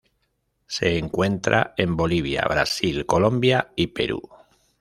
Se 0.65 0.97
encuentra 0.97 1.75
en 1.77 1.95
Bolivia, 1.95 2.41
Brasil, 2.49 3.05
Colombia 3.05 3.71
y 3.75 3.85
Perú. 3.85 4.19